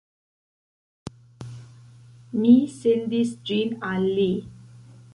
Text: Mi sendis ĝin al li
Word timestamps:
Mi 2.41 2.57
sendis 2.75 3.39
ĝin 3.51 3.81
al 3.93 4.13
li 4.21 4.29